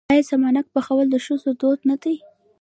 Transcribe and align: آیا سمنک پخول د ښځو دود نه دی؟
آیا 0.11 0.23
سمنک 0.29 0.65
پخول 0.73 1.05
د 1.11 1.15
ښځو 1.25 1.49
دود 1.61 1.79
نه 1.89 1.95
دی؟ 2.03 2.15